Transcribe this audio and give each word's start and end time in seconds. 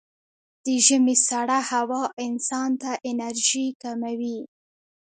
د 0.65 0.65
ژمي 0.85 1.15
سړه 1.27 1.59
هوا 1.71 2.01
انسان 2.25 2.69
ته 2.81 2.91
انرژي 3.09 3.67
کموي. 3.81 4.39